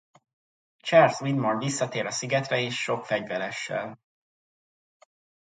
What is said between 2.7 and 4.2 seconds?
sok fegyveressel.